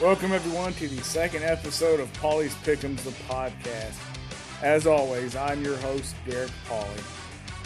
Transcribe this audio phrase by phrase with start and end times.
[0.00, 3.98] Welcome, everyone, to the second episode of Polly's Pick'ems, the podcast.
[4.62, 6.88] As always, I'm your host, Derek Polly.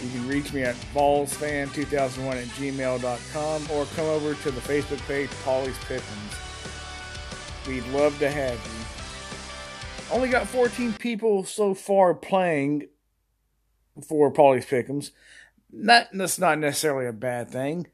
[0.03, 5.31] You can reach me at ballsfan2001 at gmail.com or come over to the Facebook page,
[5.45, 7.69] Polly's Pick'ems.
[7.69, 10.13] We'd love to have you.
[10.17, 12.89] Only got 14 people so far playing
[14.09, 15.13] for Polly's Pick'ems.
[15.73, 17.87] That, that's not necessarily a bad thing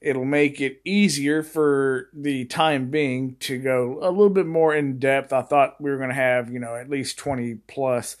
[0.00, 4.98] it'll make it easier for the time being to go a little bit more in
[4.98, 5.32] depth.
[5.32, 8.16] I thought we were going to have, you know, at least 20 plus.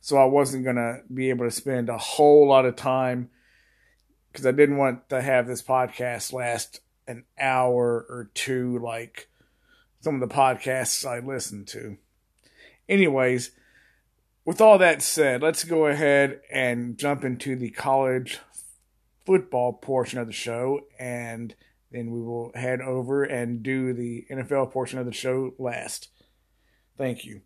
[0.00, 3.30] So I wasn't going to be able to spend a whole lot of time
[4.30, 9.28] because I didn't want to have this podcast last an hour or two like
[10.00, 11.96] some of the podcasts I listen to.
[12.88, 13.50] Anyways,
[14.44, 18.38] with all that said, let's go ahead and jump into the college
[19.26, 21.54] football portion of the show, and
[21.90, 26.08] then we will head over and do the NFL portion of the show last.
[26.96, 27.42] Thank you.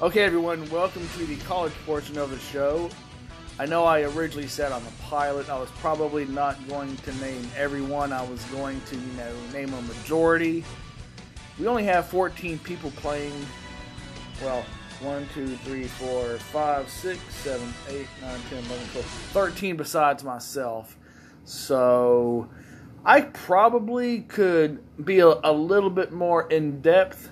[0.00, 2.88] Okay, everyone, welcome to the college portion of the show.
[3.58, 7.50] I know I originally said on the pilot I was probably not going to name
[7.56, 8.12] everyone.
[8.12, 10.64] I was going to, you know, name a majority.
[11.58, 13.44] We only have 14 people playing.
[14.40, 14.64] Well,
[15.00, 20.96] 1, 2, 3, 4, 5, 6, 7, 8, 9, 10, 11, 12, 13 besides myself.
[21.42, 22.48] So
[23.04, 27.30] I probably could be a, a little bit more in depth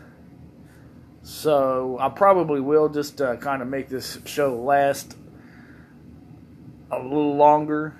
[1.26, 5.16] so I probably will just uh, kind of make this show last
[6.88, 7.96] a little longer.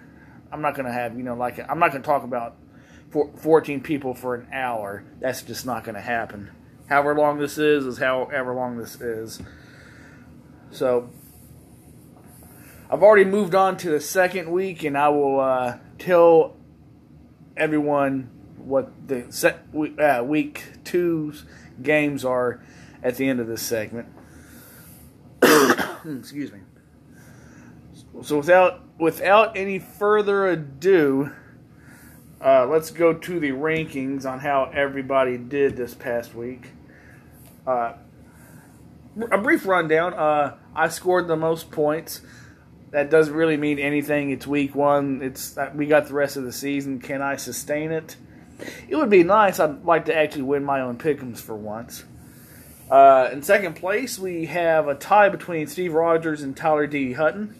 [0.52, 2.54] I'm not going to have, you know, like, I'm not going to talk about
[3.10, 5.02] 14 people for an hour.
[5.18, 6.52] That's just not going to happen.
[6.88, 9.42] However long this is, is however long this is.
[10.70, 11.10] So
[12.88, 16.54] I've already moved on to the second week, and I will uh, tell
[17.56, 19.66] everyone what the set,
[19.98, 21.44] uh, week two's
[21.82, 22.62] games are
[23.06, 24.08] at the end of this segment.
[25.42, 26.58] Excuse me.
[28.22, 31.30] So without without any further ado,
[32.44, 36.70] uh, let's go to the rankings on how everybody did this past week.
[37.64, 37.92] Uh,
[39.30, 40.12] a brief rundown.
[40.12, 42.22] Uh, I scored the most points.
[42.90, 44.30] That doesn't really mean anything.
[44.30, 45.22] It's week one.
[45.22, 46.98] It's uh, we got the rest of the season.
[46.98, 48.16] Can I sustain it?
[48.88, 49.60] It would be nice.
[49.60, 52.04] I'd like to actually win my own pickums for once.
[52.90, 57.14] Uh, in second place, we have a tie between Steve Rogers and Tyler D.
[57.14, 57.54] Hutton.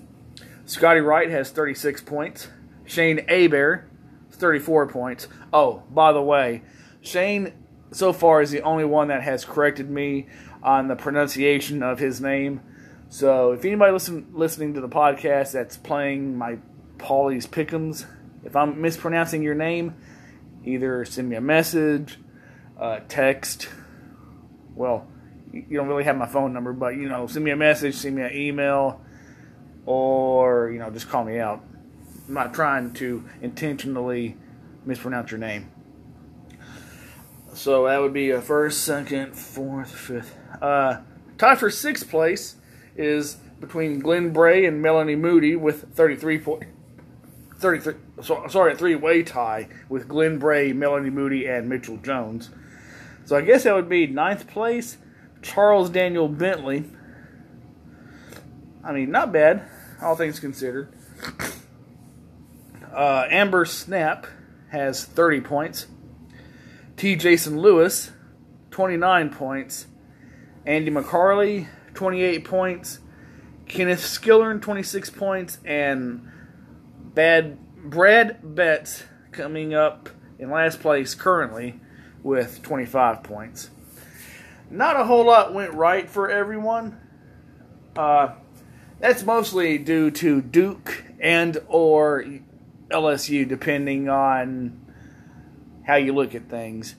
[0.66, 2.48] Scotty Wright has 36 points.
[2.84, 3.86] Shane Aber,
[4.30, 5.26] 34 points.
[5.52, 6.62] Oh, by the way,
[7.00, 7.52] Shane
[7.90, 10.26] so far is the only one that has corrected me
[10.62, 12.60] on the pronunciation of his name.
[13.08, 16.58] So if anybody listen, listening to the podcast that's playing my
[16.98, 18.06] Polly's Pickums,
[18.44, 19.94] if I'm mispronouncing your name,
[20.64, 22.18] either send me a message,
[22.78, 23.68] uh, text,
[24.74, 25.08] well,
[25.52, 28.16] you don't really have my phone number, but you know, send me a message, send
[28.16, 29.00] me an email,
[29.84, 31.62] or you know, just call me out.
[32.28, 34.36] I'm not trying to intentionally
[34.84, 35.70] mispronounce your name.
[37.54, 40.36] So that would be a first, second, fourth, fifth.
[40.60, 40.98] Uh,
[41.38, 42.56] tie for sixth place
[42.96, 46.66] is between Glenn Bray and Melanie Moody with 33 points.
[47.58, 52.50] 33, so, sorry, a three-way tie with Glenn Bray, Melanie Moody, and Mitchell Jones.
[53.24, 54.98] So I guess that would be ninth place,
[55.46, 56.84] Charles Daniel Bentley.
[58.82, 59.62] I mean, not bad,
[60.02, 60.92] all things considered.
[62.92, 64.26] Uh, Amber Snap
[64.70, 65.86] has 30 points.
[66.96, 67.14] T.
[67.14, 68.10] Jason Lewis,
[68.72, 69.86] 29 points.
[70.64, 72.98] Andy McCarley, 28 points.
[73.68, 75.58] Kenneth Skillern, 26 points.
[75.64, 76.28] And
[77.14, 80.08] Bad Brad Betts coming up
[80.40, 81.80] in last place currently
[82.22, 83.70] with 25 points.
[84.70, 86.98] Not a whole lot went right for everyone.
[87.96, 88.34] Uh,
[88.98, 92.24] that's mostly due to Duke and or
[92.90, 94.80] LSU, depending on
[95.86, 96.96] how you look at things.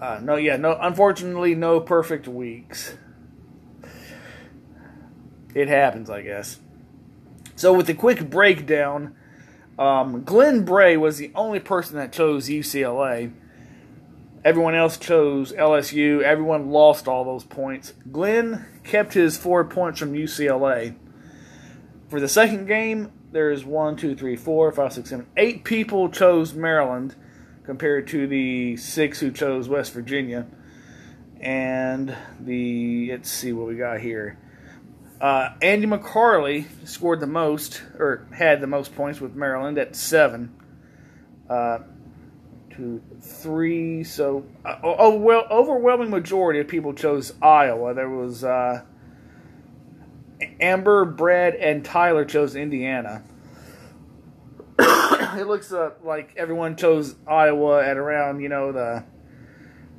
[0.00, 0.76] Uh, no, yeah, no.
[0.80, 2.96] Unfortunately, no perfect weeks.
[5.54, 6.58] It happens, I guess.
[7.54, 9.16] So, with a quick breakdown,
[9.78, 13.32] um, Glenn Bray was the only person that chose UCLA.
[14.46, 16.22] Everyone else chose LSU.
[16.22, 17.94] Everyone lost all those points.
[18.12, 20.94] Glenn kept his four points from UCLA.
[22.08, 26.54] For the second game, there's one, two, three, four, five, six, seven, eight people chose
[26.54, 27.16] Maryland
[27.64, 30.46] compared to the six who chose West Virginia.
[31.40, 34.38] And the let's see what we got here.
[35.20, 40.54] Uh, Andy McCarley scored the most, or had the most points with Maryland at seven.
[41.50, 41.78] Uh,
[42.76, 44.04] two, three.
[44.04, 47.94] So, uh, oh, well, overwhelming majority of people chose Iowa.
[47.94, 48.82] There was uh,
[50.60, 53.22] Amber, Brad, and Tyler chose Indiana.
[54.78, 59.04] it looks uh, like everyone chose Iowa at around, you know, the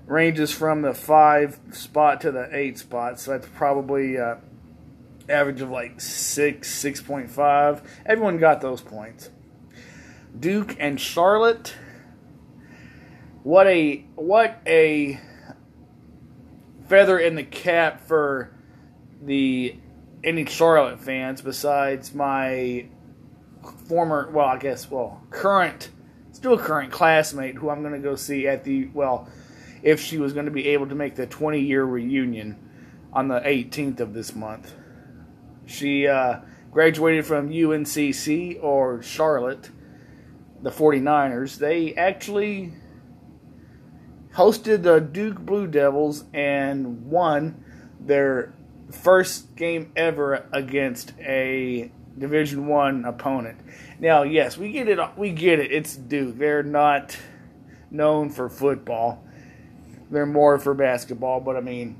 [0.06, 3.20] ranges from the five spot to the eight spot.
[3.20, 4.36] So that's probably uh,
[5.28, 7.82] average of like six, six point five.
[8.06, 9.32] Everyone got those points.
[10.40, 11.74] Duke and Charlotte.
[13.48, 15.22] What a what a
[16.90, 18.52] feather in the cap for
[19.22, 19.74] the
[20.22, 22.90] any Charlotte fans besides my
[23.88, 25.92] former, well, I guess, well, current,
[26.34, 29.30] still a current classmate who I'm going to go see at the, well,
[29.82, 32.60] if she was going to be able to make the 20 year reunion
[33.14, 34.74] on the 18th of this month.
[35.66, 39.70] She uh, graduated from UNCC or Charlotte,
[40.62, 41.58] the 49ers.
[41.58, 42.74] They actually
[44.38, 47.64] hosted the Duke Blue Devils and won
[48.00, 48.54] their
[48.92, 53.60] first game ever against a Division One opponent.
[54.00, 55.00] Now, yes, we get it.
[55.18, 55.72] We get it.
[55.72, 56.38] It's Duke.
[56.38, 57.18] They're not
[57.90, 59.24] known for football.
[60.12, 61.40] They're more for basketball.
[61.40, 62.00] But I mean,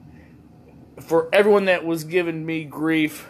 [1.02, 3.28] for everyone that was giving me grief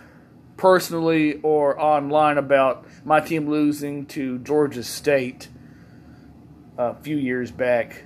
[0.57, 5.47] personally or online about my team losing to Georgia State
[6.77, 8.03] a few years back,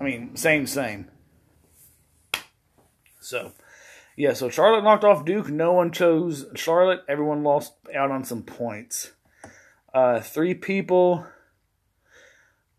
[0.00, 1.10] I mean, same, same.
[3.20, 3.52] So
[4.16, 5.48] yeah, so Charlotte knocked off Duke.
[5.48, 7.00] No one chose Charlotte.
[7.08, 9.12] Everyone lost out on some points.
[9.92, 11.26] Uh, three people,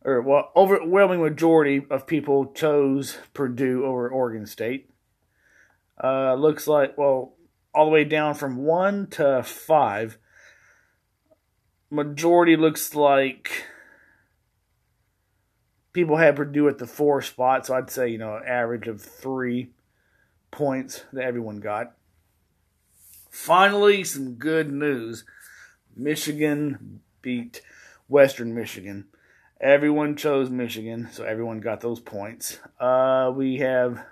[0.04, 4.90] or well, overwhelming majority of people chose Purdue over Oregon State.
[6.04, 7.34] Uh, looks like well,
[7.74, 10.18] all the way down from one to five.
[11.92, 13.66] Majority looks like
[15.98, 19.72] people had Purdue at the four spot, so I'd say you know average of three
[20.52, 21.94] points that everyone got.
[23.32, 25.26] Finally, some good news.
[25.96, 27.64] Michigan beat
[28.08, 29.08] Western Michigan.
[29.60, 32.60] Everyone chose Michigan, so everyone got those points.
[32.80, 34.06] Uh, we have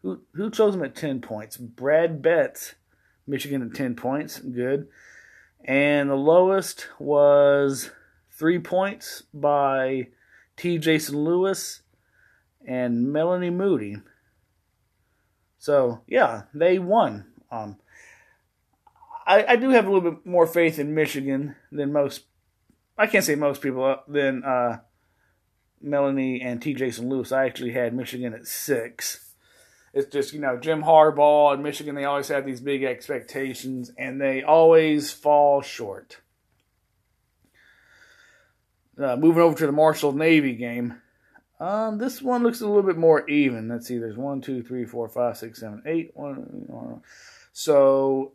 [0.00, 1.58] who who chose them at ten points?
[1.58, 2.74] Brad Betts,
[3.26, 4.88] Michigan at ten points, good.
[5.62, 7.90] And the lowest was
[8.30, 10.08] three points by
[10.56, 10.78] T.
[10.78, 11.82] Jason Lewis
[12.66, 13.96] and Melanie Moody.
[15.58, 17.26] So yeah, they won.
[17.50, 17.78] Um,
[19.26, 22.24] I, I do have a little bit more faith in Michigan than most.
[22.98, 24.80] I can't say most people uh, than uh,
[25.80, 26.74] Melanie and T.
[26.74, 27.32] Jason Lewis.
[27.32, 29.32] I actually had Michigan at six.
[29.92, 31.94] It's just you know Jim Harbaugh and Michigan.
[31.94, 36.18] They always have these big expectations, and they always fall short.
[38.96, 40.94] Uh, moving over to the Marshall Navy game,
[41.60, 43.68] um, this one looks a little bit more even.
[43.68, 43.98] Let's see.
[43.98, 46.10] There's one, two, three, four, five, six, seven, eight.
[46.14, 47.02] One.
[47.52, 48.32] So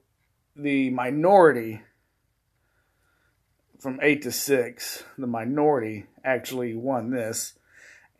[0.55, 1.81] the minority
[3.79, 7.53] from eight to six, the minority actually won this.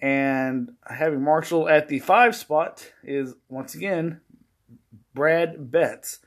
[0.02, 4.22] And having Marshall at the five spot is once again
[5.14, 6.20] Brad Betts,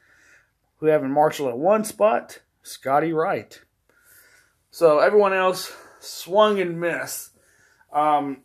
[0.77, 3.61] who having Marshall at one spot, Scotty Wright.
[4.71, 7.31] So everyone else swung and missed.
[7.93, 8.39] Um,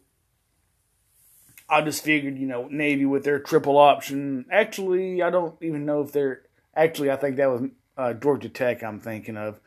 [1.69, 4.45] I just figured, you know, Navy with their triple option.
[4.51, 6.43] Actually, I don't even know if they're.
[6.75, 7.63] Actually, I think that was
[7.97, 8.83] uh, Georgia Tech.
[8.83, 9.59] I'm thinking of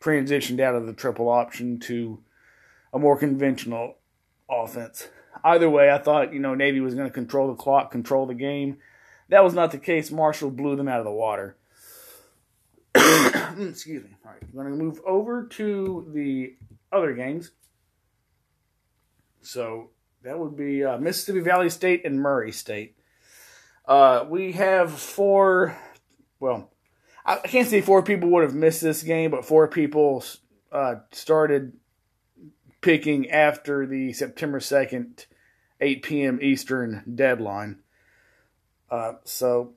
[0.00, 2.20] transitioned out of the triple option to
[2.92, 3.96] a more conventional
[4.50, 5.08] offense.
[5.44, 8.34] Either way, I thought you know Navy was going to control the clock, control the
[8.34, 8.78] game.
[9.28, 10.10] That was not the case.
[10.10, 11.56] Marshall blew them out of the water.
[12.94, 14.10] Excuse me.
[14.24, 16.54] All right, I'm going to move over to the
[16.96, 17.52] other games.
[19.42, 19.90] So
[20.22, 22.96] that would be uh, Mississippi Valley State and Murray State.
[23.86, 25.76] Uh, we have four.
[26.40, 26.72] Well,
[27.24, 30.24] I can't say four people would have missed this game, but four people
[30.72, 31.74] uh, started
[32.80, 35.26] picking after the September second,
[35.80, 36.40] eight p.m.
[36.42, 37.80] Eastern deadline.
[38.90, 39.74] Uh, so,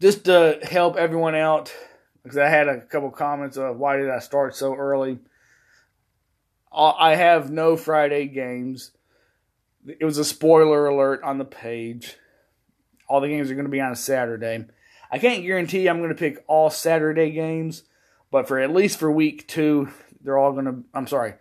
[0.00, 1.74] just to help everyone out,
[2.22, 5.18] because I had a couple comments of why did I start so early.
[6.72, 8.92] Uh, I have no Friday games.
[9.86, 12.16] It was a spoiler alert on the page.
[13.08, 14.66] All the games are going to be on a Saturday.
[15.10, 17.84] I can't guarantee I'm going to pick all Saturday games,
[18.30, 19.88] but for at least for week two,
[20.20, 20.84] they're all going to.
[20.92, 21.34] I'm sorry,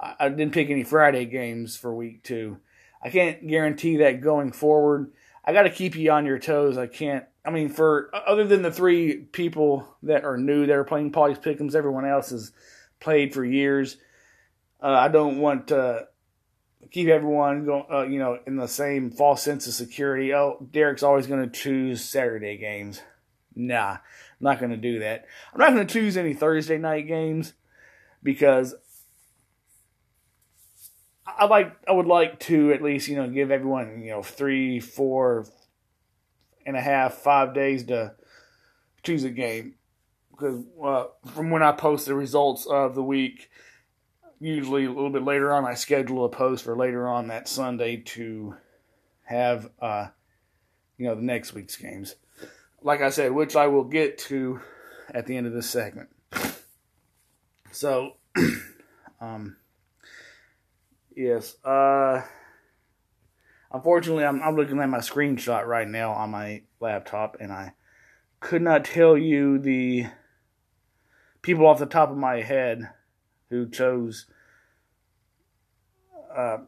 [0.00, 2.58] I, I didn't pick any Friday games for week two.
[3.02, 5.12] I can't guarantee that going forward.
[5.44, 6.76] I got to keep you on your toes.
[6.78, 7.24] I can't.
[7.44, 11.38] I mean, for other than the three people that are new that are playing Polly's
[11.38, 12.52] Pickums, everyone else has
[13.00, 13.96] played for years.
[14.82, 16.08] Uh, I don't want to
[16.90, 20.34] keep everyone going, uh, you know, in the same false sense of security.
[20.34, 23.00] Oh, Derek's always going to choose Saturday games.
[23.54, 24.00] Nah, I'm
[24.40, 25.26] not going to do that.
[25.52, 27.52] I'm not going to choose any Thursday night games
[28.22, 28.74] because
[31.26, 34.80] I like I would like to at least you know give everyone you know three,
[34.80, 35.46] four
[36.66, 38.14] and a half, five days to
[39.02, 39.74] choose a game
[40.30, 43.50] because uh, from when I post the results of the week,
[44.42, 47.98] usually a little bit later on, I schedule a post for later on that Sunday
[47.98, 48.56] to
[49.24, 50.08] have uh,
[50.98, 52.16] you know the next week's games.
[52.82, 54.60] Like I said, which I will get to
[55.14, 56.08] at the end of this segment.
[57.70, 58.16] So,
[59.20, 59.56] um
[61.16, 61.56] Yes.
[61.64, 62.22] Uh,
[63.70, 67.74] unfortunately, I'm, I'm looking at my screenshot right now on my laptop, and I
[68.40, 70.06] could not tell you the
[71.42, 72.90] people off the top of my head
[73.52, 74.24] who chose,
[76.34, 76.58] uh,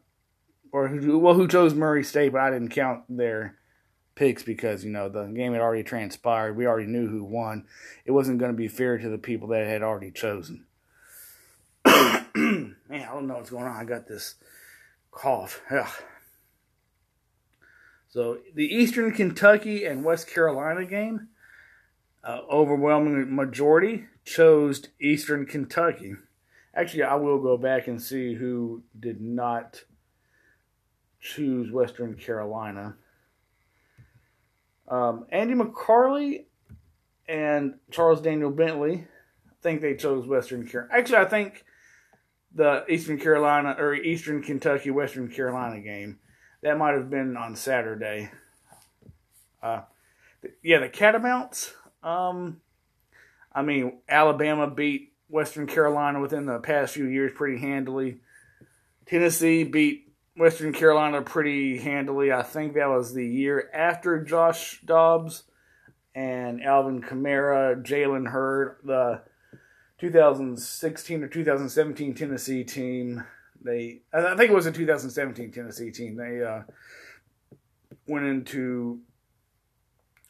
[0.71, 3.57] or who well who chose Murray State, but I didn't count their
[4.15, 6.57] picks because you know the game had already transpired.
[6.57, 7.65] We already knew who won.
[8.05, 10.67] It wasn't going to be fair to the people that had already chosen.
[11.87, 13.77] Man, I don't know what's going on.
[13.77, 14.35] I got this
[15.11, 15.63] cough.
[15.71, 15.89] Ugh.
[18.11, 21.29] So the Eastern Kentucky and West Carolina game,
[22.23, 26.15] uh, overwhelming majority chose Eastern Kentucky.
[26.77, 29.85] Actually, I will go back and see who did not
[31.21, 32.97] choose Western Carolina.
[34.89, 36.45] Um, Andy McCarley
[37.29, 39.07] and Charles Daniel Bentley,
[39.49, 40.99] I think they chose Western Carolina.
[40.99, 41.65] Actually, I think
[42.55, 46.19] the Eastern Carolina or Eastern Kentucky Western Carolina game.
[46.63, 48.31] That might have been on Saturday.
[49.63, 49.83] Uh,
[50.63, 51.73] yeah, the Catamounts.
[52.03, 52.61] Um,
[53.53, 58.19] I mean, Alabama beat Western Carolina within the past few years pretty handily.
[59.05, 62.31] Tennessee beat Western Carolina pretty handily.
[62.31, 65.43] I think that was the year after Josh Dobbs
[66.15, 68.77] and Alvin Kamara, Jalen Hurd.
[68.85, 69.23] The
[69.99, 73.25] 2016 or 2017 Tennessee team.
[73.61, 76.15] They, I think it was a 2017 Tennessee team.
[76.15, 76.63] They uh,
[78.07, 79.01] went into,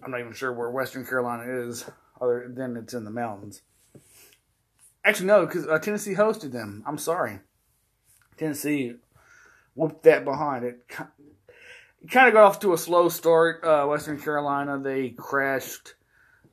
[0.02, 1.84] I'm not even sure where Western Carolina is,
[2.22, 3.60] other than it's in the mountains.
[5.04, 6.82] Actually, no, because uh, Tennessee hosted them.
[6.86, 7.40] I'm sorry.
[8.36, 8.94] Tennessee
[9.74, 10.80] whooped that behind it.
[10.88, 13.64] It kind of got off to a slow start.
[13.64, 15.94] Uh, Western Carolina, they crashed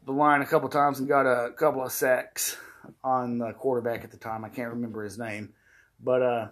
[0.05, 2.57] the line a couple times and got a couple of sacks
[3.03, 4.45] on the quarterback at the time.
[4.45, 5.53] I can't remember his name,
[5.99, 6.47] but uh,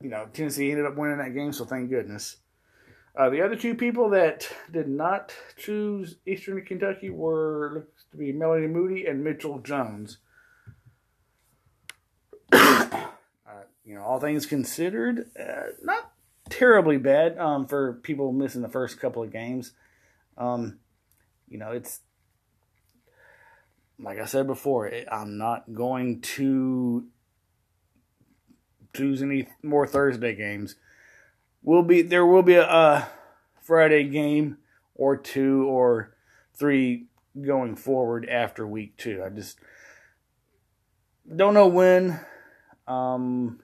[0.00, 2.36] you know Tennessee ended up winning that game, so thank goodness.
[3.16, 8.30] Uh, the other two people that did not choose Eastern Kentucky were looks to be
[8.30, 10.18] Melanie Moody and Mitchell Jones.
[12.52, 13.08] uh,
[13.86, 16.10] you know, all things considered, uh, not
[16.50, 19.72] terribly bad um, for people missing the first couple of games.
[20.36, 20.80] Um,
[21.48, 22.00] you know, it's
[23.98, 27.06] like I said before, I'm not going to
[28.92, 30.74] choose any more Thursday games.
[31.62, 33.08] Will be there will be a, a
[33.62, 34.58] Friday game
[34.94, 36.14] or two or
[36.54, 37.06] three
[37.40, 39.22] going forward after week two.
[39.24, 39.58] I just
[41.34, 42.20] don't know when.
[42.86, 43.60] Um,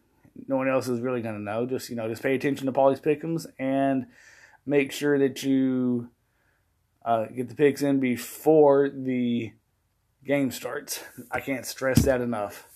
[0.48, 1.66] no one else is really going to know.
[1.66, 4.06] Just you know, just pay attention to Polly's Pickums and
[4.66, 6.10] make sure that you
[7.04, 9.52] uh, get the picks in before the
[10.24, 11.02] game starts.
[11.30, 12.68] I can't stress that enough.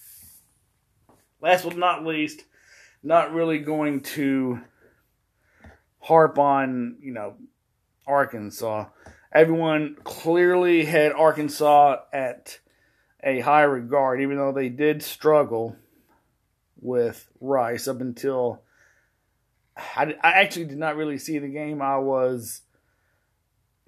[1.41, 2.45] Last but not least,
[3.03, 4.61] not really going to
[6.01, 7.35] harp on, you know,
[8.07, 8.87] Arkansas.
[9.33, 12.59] Everyone clearly had Arkansas at
[13.23, 15.77] a high regard, even though they did struggle
[16.81, 18.63] with Rice up until
[19.77, 21.83] I, I actually did not really see the game.
[21.83, 22.63] I was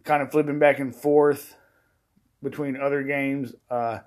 [0.04, 1.56] kind of flipping back and forth
[2.42, 3.54] between other games.
[3.70, 4.00] Uh,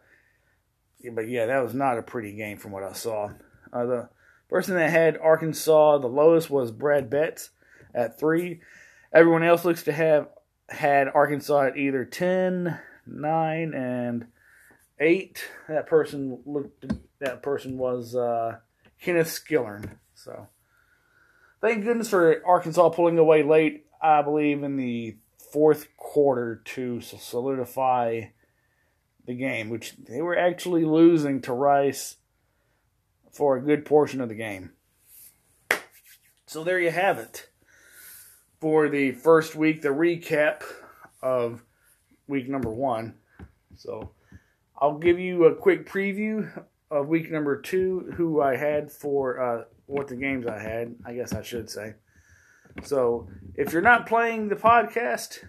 [1.14, 3.32] but yeah, that was not a pretty game from what I saw.
[3.74, 4.10] Uh, the
[4.50, 7.50] person that had Arkansas the lowest was Brad Betts
[7.94, 8.62] at three.
[9.14, 10.28] Everyone else looks to have
[10.70, 14.28] had Arkansas at either 10, 9, and
[15.00, 15.50] 8.
[15.68, 16.86] That person looked
[17.20, 18.58] that person was uh,
[19.02, 19.98] Kenneth Skillern.
[20.14, 20.48] So
[21.60, 25.18] thank goodness for Arkansas pulling away late, I believe, in the
[25.52, 28.26] fourth quarter to solidify
[29.26, 32.18] the game, which they were actually losing to Rice
[33.32, 34.72] for a good portion of the game.
[36.46, 37.50] So there you have it.
[38.60, 40.64] For the first week, the recap
[41.22, 41.64] of
[42.28, 43.16] week number one.
[43.78, 44.12] So
[44.78, 49.64] I'll give you a quick preview of week number two, who I had for uh,
[49.86, 51.96] what the games I had, I guess I should say.
[52.84, 55.40] So if you're not playing the podcast,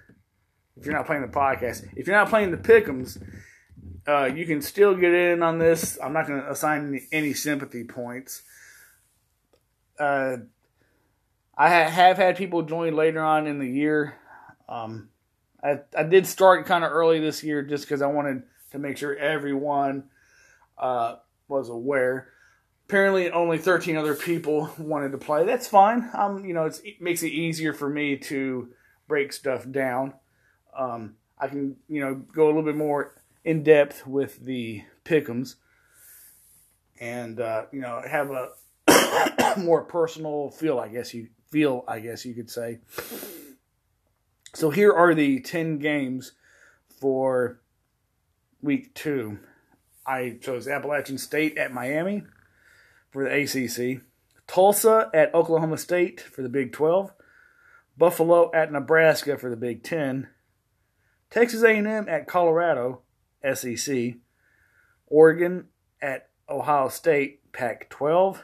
[0.76, 3.22] if you're not playing the podcast, if you're not playing the pickums,
[4.06, 5.99] uh, you can still get in on this.
[6.02, 8.42] I'm not going to assign any, sympathy points.
[9.99, 10.37] Uh,
[11.56, 14.14] I ha- have had people join later on in the year.
[14.68, 15.11] Um,
[15.62, 18.96] I, I did start kind of early this year just because I wanted to make
[18.96, 20.04] sure everyone
[20.78, 21.16] uh,
[21.52, 22.28] was aware.
[22.88, 25.44] Apparently, only 13 other people wanted to play.
[25.44, 26.11] That's fine.
[26.14, 28.71] Um, you know, it makes it easier for me to
[29.06, 30.14] break stuff down.
[30.76, 35.56] Um, I can, you know, go a little bit more in depth with the pickums,
[37.00, 40.78] and uh, you know, have a more personal feel.
[40.78, 41.85] I guess you feel.
[41.87, 42.80] I guess you could say.
[44.54, 46.32] So here are the 10 games
[47.00, 47.61] for
[48.61, 49.38] week two.
[50.06, 52.25] I chose Appalachian State at Miami
[53.11, 54.02] for the ACC,
[54.47, 57.12] Tulsa at Oklahoma State for the Big 12,
[57.97, 60.28] Buffalo at Nebraska for the Big 10,
[61.30, 63.02] Texas A&M at Colorado
[63.54, 64.14] SEC,
[65.06, 65.66] Oregon
[66.00, 68.42] at Ohio State Pac 12,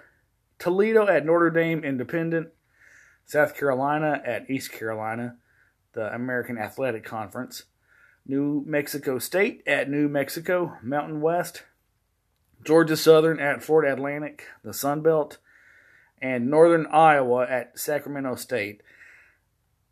[0.59, 2.49] Toledo at Notre Dame Independent,
[3.27, 5.37] South Carolina at East Carolina,
[5.93, 7.65] the American Athletic Conference,
[8.29, 11.65] New Mexico State at New Mexico Mountain West,
[12.63, 15.39] Georgia Southern at Florida Atlantic, the Sun Belt,
[16.21, 18.83] and Northern Iowa at Sacramento State.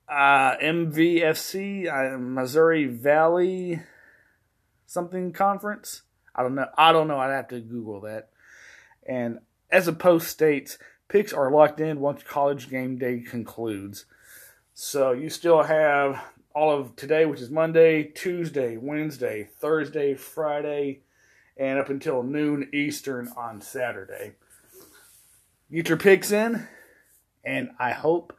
[0.06, 3.80] Uh, MVFC, uh, Missouri Valley,
[4.84, 6.02] something conference.
[6.34, 6.68] I don't know.
[6.76, 7.18] I don't know.
[7.18, 8.28] I'd have to Google that.
[9.08, 9.38] And
[9.70, 14.04] as the post states, picks are locked in once college game day concludes.
[14.74, 16.22] So you still have
[16.56, 21.00] all of today, which is Monday, Tuesday, Wednesday, Thursday, Friday,
[21.54, 24.32] and up until noon Eastern on Saturday.
[25.70, 26.66] Get your picks in,
[27.44, 28.34] and I hope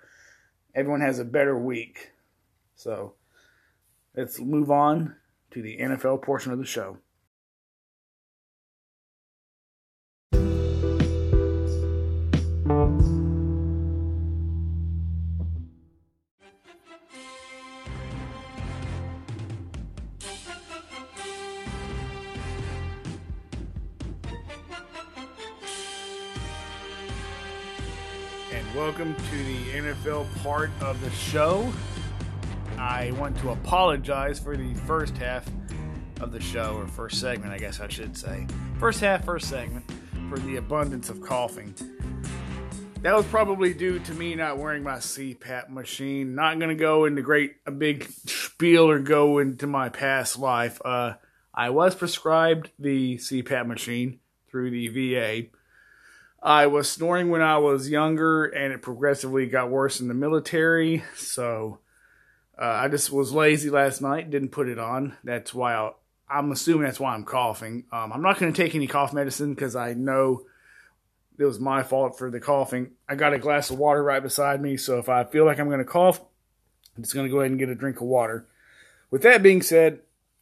[0.73, 2.09] everyone has a better week.
[2.75, 3.13] So
[4.15, 5.15] let's move on
[5.51, 6.97] to the NFL portion of the show.
[30.47, 31.69] Part of the show.
[32.77, 35.45] I want to apologize for the first half
[36.21, 38.47] of the show, or first segment, I guess I should say.
[38.79, 39.83] First half, first segment,
[40.29, 41.75] for the abundance of coughing.
[43.01, 46.33] That was probably due to me not wearing my CPAP machine.
[46.33, 50.81] Not going to go into great a big spiel or go into my past life.
[50.85, 51.15] Uh,
[51.53, 55.47] I was prescribed the CPAP machine through the VA
[56.41, 61.03] I was snoring when I was younger, and it progressively got worse in the military.
[61.15, 61.79] So
[62.59, 65.17] uh, I just was lazy last night, didn't put it on.
[65.23, 65.73] That's why
[66.29, 67.85] i am assuming that's why I'm coughing.
[67.91, 70.43] Um, I'm not going to take any cough medicine because I know
[71.37, 72.91] it was my fault for the coughing.
[73.07, 75.67] I got a glass of water right beside me, so if I feel like I'm
[75.67, 76.19] going to cough,
[76.95, 78.47] I'm just going to go ahead and get a drink of water.
[79.11, 79.99] With that being said,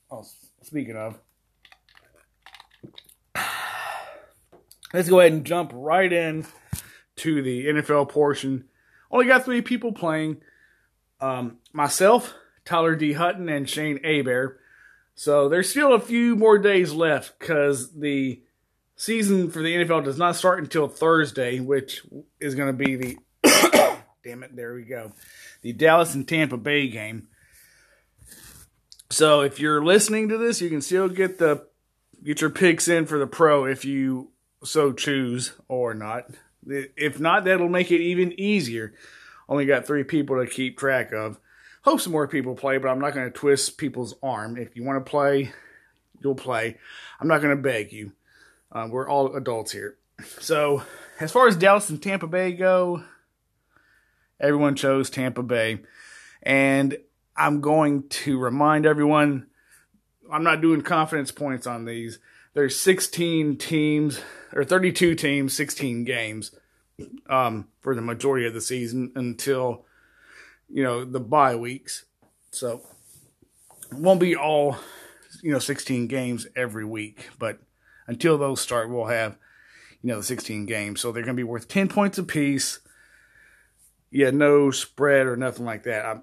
[0.09, 0.25] oh,
[0.61, 1.19] speaking of,
[4.95, 6.45] let's go ahead and jump right in
[7.17, 8.65] to the NFL portion.
[9.11, 10.37] Only got three people playing.
[11.19, 12.33] Um, myself,
[12.65, 13.13] Tyler D.
[13.13, 14.57] Hutton, and Shane Abear.
[15.13, 18.41] So there's still a few more days left because the
[18.97, 22.01] season for the NFL does not start until Thursday, which
[22.39, 23.17] is going to be the
[24.23, 25.13] damn it, there we go,
[25.61, 27.27] the Dallas and Tampa Bay game.
[29.09, 31.65] So if you're listening to this, you can still get the
[32.23, 34.31] get your picks in for the pro if you
[34.65, 36.29] so choose or not.
[36.67, 38.93] If not, that'll make it even easier.
[39.47, 41.39] Only got three people to keep track of.
[41.83, 44.57] Hope some more people play, but I'm not going to twist people's arm.
[44.57, 45.53] If you want to play,
[46.21, 46.77] you'll play.
[47.19, 48.13] I'm not going to beg you.
[48.71, 49.97] Uh, we're all adults here.
[50.39, 50.83] So,
[51.19, 53.03] as far as Dallas and Tampa Bay go,
[54.39, 55.81] everyone chose Tampa Bay.
[56.41, 56.97] And
[57.37, 59.47] I'm going to remind everyone
[60.31, 62.19] I'm not doing confidence points on these
[62.55, 64.21] there's 16 teams
[64.53, 66.51] or 32 teams, 16 games
[67.29, 69.85] um, for the majority of the season until
[70.67, 72.05] you know the bye weeks.
[72.49, 72.81] So
[73.91, 74.77] it won't be all,
[75.43, 77.59] you know, 16 games every week, but
[78.07, 79.37] until those start, we'll have,
[80.01, 81.01] you know, the 16 games.
[81.01, 82.79] So they're going to be worth 10 points apiece.
[84.11, 86.05] Yeah, no spread or nothing like that.
[86.05, 86.19] I,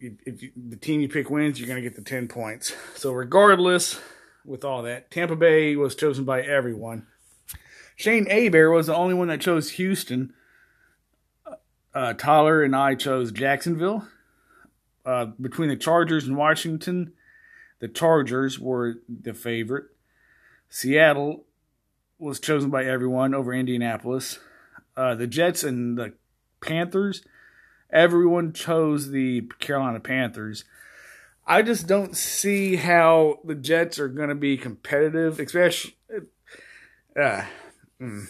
[0.00, 2.74] if you, the team you pick wins, you're going to get the 10 points.
[2.94, 4.00] So regardless,
[4.44, 7.06] with all that, Tampa Bay was chosen by everyone.
[7.96, 10.34] Shane Aber was the only one that chose Houston.
[11.94, 14.08] Uh, Tyler and I chose Jacksonville.
[15.06, 17.12] Uh, between the Chargers and Washington,
[17.78, 19.84] the Chargers were the favorite.
[20.68, 21.44] Seattle
[22.18, 24.38] was chosen by everyone over Indianapolis.
[24.96, 26.14] Uh, the Jets and the
[26.60, 27.22] Panthers,
[27.92, 30.64] everyone chose the Carolina Panthers.
[31.46, 35.96] I just don't see how the Jets are going to be competitive, especially.
[37.18, 37.44] Uh,
[38.00, 38.26] mm.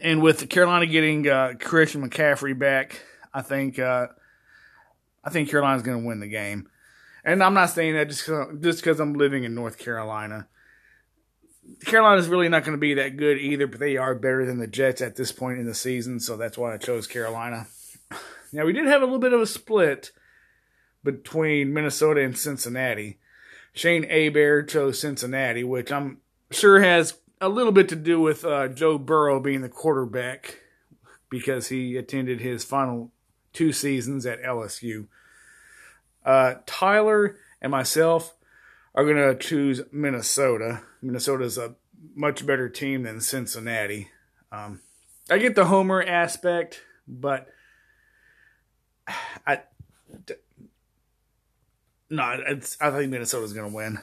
[0.00, 3.00] And with Carolina getting uh, Christian McCaffrey back,
[3.32, 4.08] I think uh,
[5.24, 6.68] I think Carolina's going to win the game.
[7.24, 10.48] And I'm not saying that just cause, just because I'm living in North Carolina.
[11.84, 14.66] Carolina's really not going to be that good either, but they are better than the
[14.66, 17.68] Jets at this point in the season, so that's why I chose Carolina.
[18.52, 20.10] Now we did have a little bit of a split
[21.04, 23.18] between Minnesota and Cincinnati.
[23.72, 26.18] Shane Aber chose Cincinnati, which I'm
[26.50, 30.58] sure has a little bit to do with uh, Joe Burrow being the quarterback
[31.30, 33.10] because he attended his final
[33.52, 35.06] two seasons at LSU.
[36.24, 38.34] Uh, Tyler and myself
[38.94, 40.82] are going to choose Minnesota.
[41.00, 41.74] Minnesota is a
[42.14, 44.10] much better team than Cincinnati.
[44.50, 44.80] Um,
[45.30, 47.48] I get the homer aspect, but
[49.46, 49.60] I
[52.12, 53.98] no, I think Minnesota's going to win.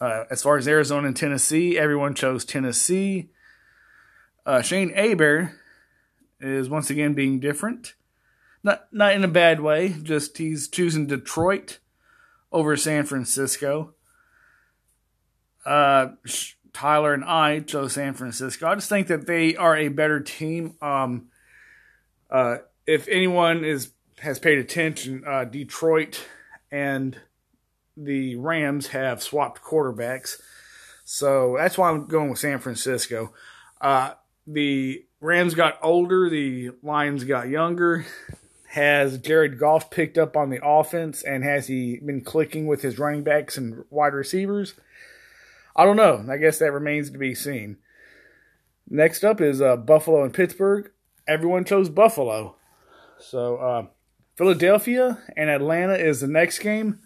[0.00, 3.30] Uh, as far as Arizona and Tennessee, everyone chose Tennessee.
[4.46, 5.52] Uh, Shane Aber
[6.40, 7.94] is once again being different.
[8.62, 11.78] Not not in a bad way, just he's choosing Detroit
[12.52, 13.94] over San Francisco.
[15.66, 16.10] Uh,
[16.72, 18.68] Tyler and I chose San Francisco.
[18.68, 20.76] I just think that they are a better team.
[20.80, 21.26] Um,
[22.30, 23.90] uh, if anyone is
[24.20, 26.24] has paid attention, uh, Detroit
[26.70, 27.18] and
[28.04, 30.40] the Rams have swapped quarterbacks.
[31.04, 33.32] So that's why I'm going with San Francisco.
[33.80, 34.12] Uh,
[34.46, 38.06] the Rams got older, the Lions got younger.
[38.70, 42.98] Has Jared Goff picked up on the offense and has he been clicking with his
[42.98, 44.74] running backs and wide receivers?
[45.74, 46.26] I don't know.
[46.28, 47.78] I guess that remains to be seen.
[48.90, 50.90] Next up is uh, Buffalo and Pittsburgh.
[51.26, 52.56] Everyone chose Buffalo.
[53.18, 53.86] So uh,
[54.36, 57.00] Philadelphia and Atlanta is the next game.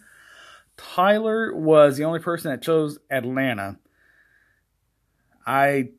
[0.82, 3.78] Tyler was the only person that chose Atlanta.
[5.46, 5.90] I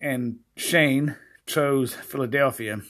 [0.00, 2.80] and Shane chose Philadelphia.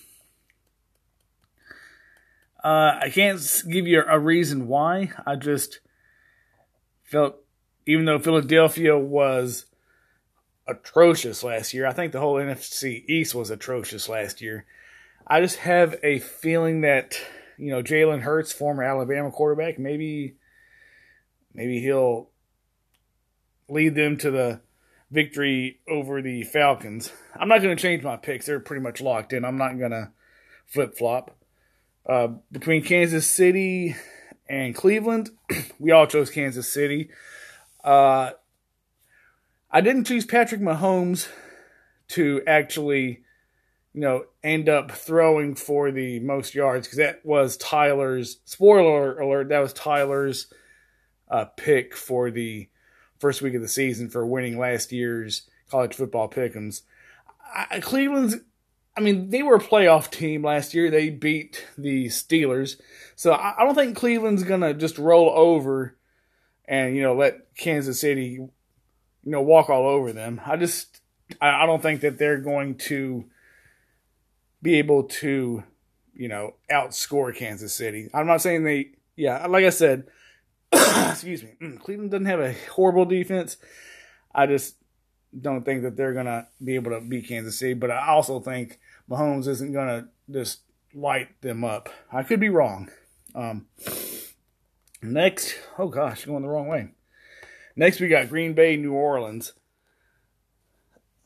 [2.65, 5.13] Uh, I can't give you a reason why.
[5.27, 5.81] I just
[7.03, 7.37] felt,
[7.87, 9.67] even though Philadelphia was
[10.67, 14.65] atrocious last year, I think the whole NFC East was atrocious last year.
[15.27, 17.21] I just have a feeling that,
[17.59, 20.37] you know, Jalen Hurts, former Alabama quarterback, maybe
[21.55, 22.31] maybe he'll
[23.69, 24.61] lead them to the
[25.11, 27.13] victory over the Falcons.
[27.37, 28.47] I'm not going to change my picks.
[28.47, 29.45] They're pretty much locked in.
[29.45, 30.11] I'm not going to
[30.67, 31.37] flip flop.
[32.05, 33.95] Uh, between Kansas City
[34.49, 35.31] and Cleveland,
[35.79, 37.11] we all chose Kansas City.
[37.85, 38.31] Uh,
[39.71, 41.29] I didn't choose Patrick Mahomes
[42.09, 43.23] to actually,
[43.93, 49.49] you know, end up throwing for the most yards because that was Tyler's spoiler alert.
[49.49, 50.53] That was Tyler's
[51.33, 52.69] uh, pick for the
[53.19, 56.83] first week of the season for winning last year's college football pickums.
[57.55, 58.37] I, Cleveland's,
[58.97, 60.91] I mean, they were a playoff team last year.
[60.91, 62.77] They beat the Steelers,
[63.17, 65.97] so I, I don't think Cleveland's gonna just roll over
[66.67, 68.51] and you know let Kansas City, you
[69.25, 70.41] know, walk all over them.
[70.45, 71.01] I just,
[71.41, 73.25] I, I don't think that they're going to
[74.61, 75.65] be able to,
[76.15, 78.09] you know, outscore Kansas City.
[78.13, 80.07] I'm not saying they, yeah, like I said,
[81.11, 83.57] excuse me, mm, Cleveland doesn't have a horrible defense.
[84.35, 84.77] I just
[85.39, 87.75] don't think that they're gonna be able to beat Kansas City.
[87.75, 90.61] But I also think Mahomes isn't gonna just
[90.95, 91.89] light them up.
[92.13, 92.91] I could be wrong.
[93.35, 93.67] Um,
[95.03, 96.89] next, oh gosh, going the wrong way.
[97.75, 99.55] Next, we got Green Bay, New Orleans.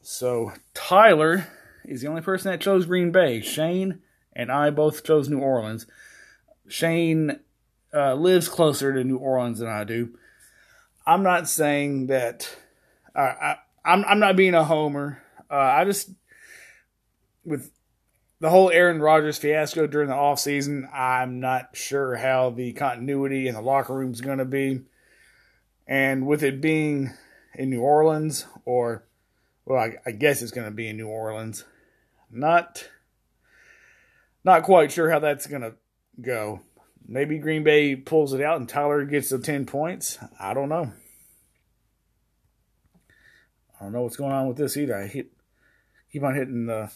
[0.01, 1.49] So Tyler
[1.85, 3.41] is the only person that chose Green Bay.
[3.41, 4.01] Shane
[4.33, 5.87] and I both chose New Orleans.
[6.69, 7.41] Shane
[7.97, 10.11] uh, lives closer to New Orleans than I do.
[11.07, 12.55] I'm not saying that.
[13.15, 15.23] Uh, I, I'm I'm not being a homer.
[15.51, 16.11] Uh, I just
[17.45, 17.71] with
[18.41, 23.55] the whole Aaron Rodgers fiasco during the offseason, I'm not sure how the continuity in
[23.55, 24.83] the locker room is going to be.
[25.87, 27.13] And with it being
[27.55, 29.05] in New Orleans, or,
[29.65, 31.65] well, I, I guess it's going to be in New Orleans,
[32.31, 32.89] not,
[34.45, 35.75] not quite sure how that's going to
[36.21, 36.61] go.
[37.09, 40.19] Maybe Green Bay pulls it out and Tyler gets the 10 points.
[40.41, 40.93] I don't know.
[43.79, 44.97] I don't know what's going on with this either.
[44.97, 45.31] I hit,
[46.11, 46.91] keep on hitting the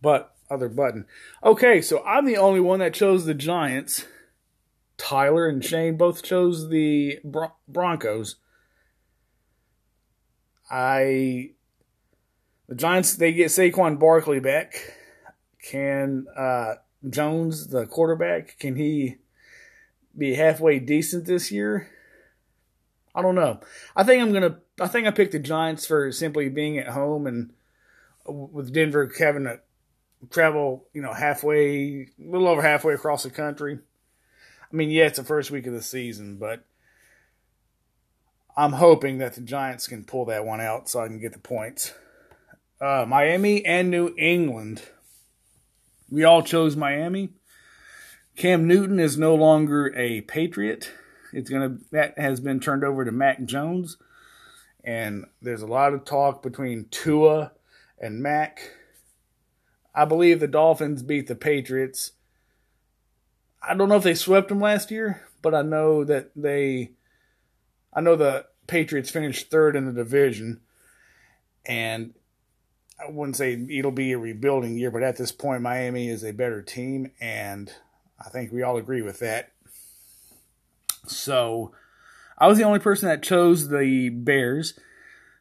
[0.00, 1.06] but other button.
[1.42, 4.04] Okay, so I'm the only one that chose the Giants.
[4.98, 8.36] Tyler and Shane both chose the Bron- Broncos.
[10.70, 11.50] I
[12.68, 14.94] the Giants they get Saquon Barkley back.
[15.62, 16.74] Can uh,
[17.08, 19.16] Jones, the quarterback, can he
[20.16, 21.88] be halfway decent this year?
[23.14, 23.60] I don't know.
[23.94, 24.58] I think I'm gonna.
[24.80, 27.52] I think I picked the Giants for simply being at home and
[28.26, 29.60] with Denver having to
[30.30, 33.78] travel, you know, halfway, a little over halfway across the country.
[34.72, 36.64] I mean, yeah, it's the first week of the season, but
[38.56, 41.38] I'm hoping that the Giants can pull that one out so I can get the
[41.38, 41.92] points.
[42.80, 44.82] Uh, Miami and New England.
[46.10, 47.30] We all chose Miami.
[48.36, 50.90] Cam Newton is no longer a Patriot.
[51.32, 53.96] It's gonna that has been turned over to Mac Jones,
[54.84, 57.52] and there's a lot of talk between Tua
[57.98, 58.72] and Mac.
[59.94, 62.12] I believe the Dolphins beat the Patriots.
[63.62, 66.92] I don't know if they swept them last year, but I know that they
[67.94, 70.60] I know the Patriots finished third in the division
[71.64, 72.12] and
[73.00, 76.32] I wouldn't say it'll be a rebuilding year, but at this point Miami is a
[76.32, 77.72] better team and
[78.24, 79.52] I think we all agree with that.
[81.06, 81.72] So
[82.38, 84.78] I was the only person that chose the Bears.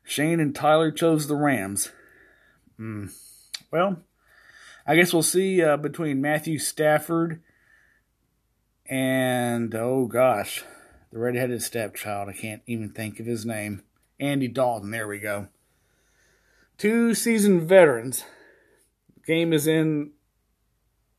[0.03, 1.91] Shane and Tyler chose the Rams.
[2.79, 3.11] Mm.
[3.71, 3.97] Well,
[4.85, 7.41] I guess we'll see uh, between Matthew Stafford
[8.87, 10.63] and, oh gosh,
[11.11, 12.29] the redheaded stepchild.
[12.29, 13.81] I can't even think of his name.
[14.19, 14.91] Andy Dalton.
[14.91, 15.47] There we go.
[16.77, 18.23] Two seasoned veterans.
[19.25, 20.11] game is in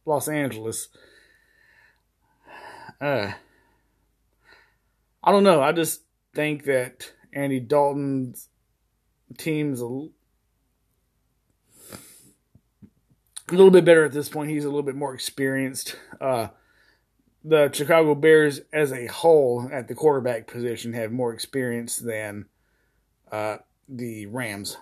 [0.04, 0.88] Los Angeles.
[3.00, 3.32] Uh,
[5.22, 5.62] I don't know.
[5.62, 6.02] I just
[6.34, 8.48] think that Andy Dalton's
[9.36, 10.08] team's a
[13.48, 14.50] a little bit better at this point.
[14.50, 15.96] He's a little bit more experienced.
[16.20, 16.48] Uh,
[17.44, 22.46] the Chicago Bears, as a whole, at the quarterback position, have more experience than
[23.30, 24.78] uh, the Rams.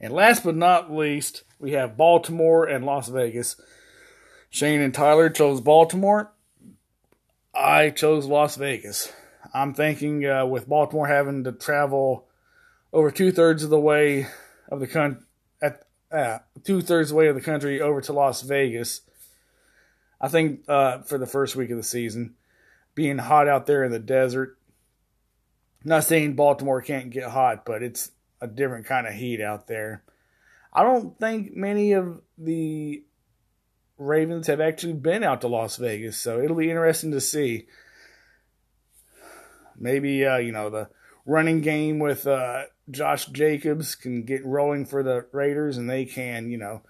[0.00, 3.60] And last but not least, we have Baltimore and Las Vegas.
[4.52, 6.30] Shane and Tyler chose Baltimore.
[7.54, 9.10] I chose Las Vegas.
[9.52, 12.28] I'm thinking uh, with Baltimore having to travel
[12.92, 14.26] over two thirds of the way
[14.68, 15.24] of the country
[16.12, 19.00] uh, two thirds way of the country over to Las Vegas.
[20.20, 22.34] I think uh, for the first week of the season,
[22.94, 24.58] being hot out there in the desert.
[25.82, 30.02] Not saying Baltimore can't get hot, but it's a different kind of heat out there.
[30.72, 33.02] I don't think many of the
[34.02, 37.66] Ravens have actually been out to Las Vegas, so it'll be interesting to see.
[39.78, 40.88] Maybe uh, you know the
[41.24, 46.50] running game with uh, Josh Jacobs can get rolling for the Raiders and they can,
[46.50, 46.82] you know,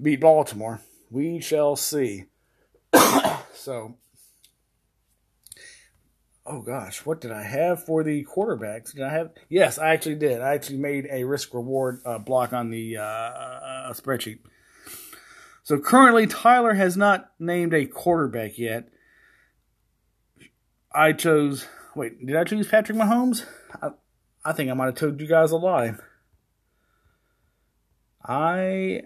[0.00, 0.80] beat Baltimore.
[1.10, 2.26] We shall see.
[3.54, 3.96] so,
[6.46, 8.94] oh gosh, what did I have for the quarterbacks?
[8.94, 9.32] Did I have?
[9.48, 10.40] Yes, I actually did.
[10.40, 14.38] I actually made a risk reward uh, block on the uh, uh, spreadsheet.
[15.64, 18.88] So currently, Tyler has not named a quarterback yet.
[20.94, 21.66] I chose.
[21.96, 23.46] Wait, did I choose Patrick Mahomes?
[23.82, 23.90] I,
[24.44, 25.94] I think I might have told you guys a lie.
[28.22, 29.02] I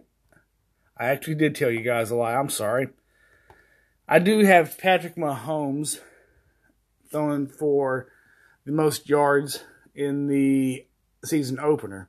[0.96, 2.34] I actually did tell you guys a lie.
[2.34, 2.88] I'm sorry.
[4.08, 6.00] I do have Patrick Mahomes
[7.10, 8.08] throwing for
[8.64, 9.62] the most yards
[9.94, 10.86] in the
[11.24, 12.08] season opener.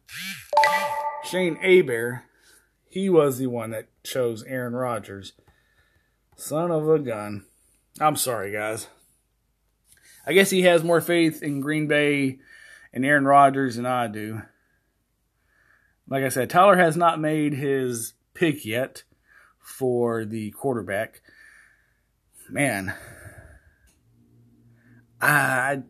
[1.23, 2.23] Shane Aber,
[2.89, 5.33] he was the one that chose Aaron Rodgers.
[6.35, 7.45] Son of a gun.
[7.99, 8.87] I'm sorry, guys.
[10.25, 12.39] I guess he has more faith in Green Bay
[12.93, 14.41] and Aaron Rodgers than I do.
[16.07, 19.03] Like I said, Tyler has not made his pick yet
[19.59, 21.21] for the quarterback.
[22.49, 22.95] Man,
[25.21, 25.83] I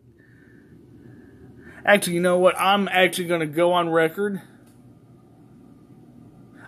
[1.85, 2.59] actually, you know what?
[2.59, 4.41] I'm actually going to go on record.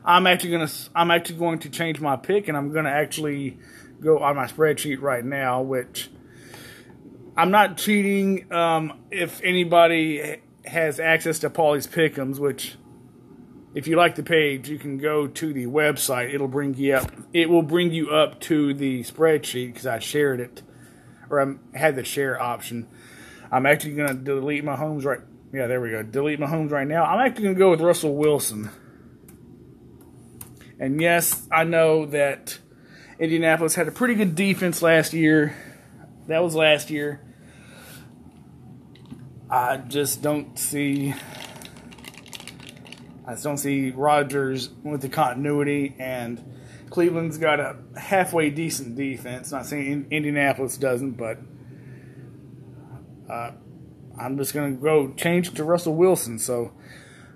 [0.04, 3.60] I'm actually to I'm actually going to change my pick, and I'm to actually
[4.00, 6.10] go on my spreadsheet right now, which
[7.38, 8.52] I'm not cheating.
[8.52, 12.76] Um, if anybody has access to Polly's Pickums, which
[13.74, 16.34] if you like the page, you can go to the website.
[16.34, 17.12] It'll bring you up.
[17.32, 20.62] It will bring you up to the spreadsheet because I shared it,
[21.30, 22.88] or I had the share option.
[23.52, 25.20] I'm actually to delete Mahomes right.
[25.54, 26.02] Yeah, there we go.
[26.02, 27.04] Delete Mahomes right now.
[27.04, 28.70] I'm actually to go with Russell Wilson.
[30.82, 32.58] And yes, I know that
[33.20, 35.56] Indianapolis had a pretty good defense last year.
[36.28, 37.22] That was last year.
[39.48, 41.14] I just don't see
[43.28, 46.44] I just don't see Rodgers with the continuity, and
[46.90, 49.52] Cleveland's got a halfway decent defense.
[49.52, 51.38] Not saying Indianapolis doesn't, but
[53.30, 53.52] uh,
[54.20, 56.40] I'm just going to go change to Russell Wilson.
[56.40, 56.74] So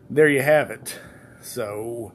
[0.10, 1.00] there you have it.
[1.44, 2.14] So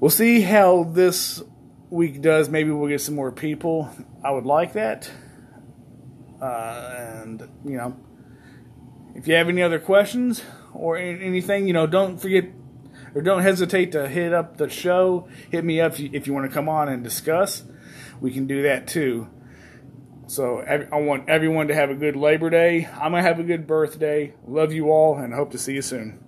[0.00, 1.42] we'll see how this
[1.90, 2.48] week does.
[2.48, 3.90] Maybe we'll get some more people.
[4.24, 5.10] I would like that.
[6.42, 7.96] Uh, and, you know,
[9.14, 10.42] if you have any other questions,
[10.74, 12.44] or anything, you know, don't forget
[13.14, 15.28] or don't hesitate to hit up the show.
[15.50, 17.64] Hit me up if you, if you want to come on and discuss.
[18.20, 19.28] We can do that too.
[20.26, 22.86] So I want everyone to have a good Labor Day.
[22.86, 24.34] I'm going to have a good birthday.
[24.46, 26.24] Love you all and hope to see you soon.